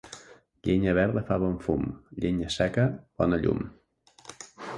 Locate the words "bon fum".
1.43-1.85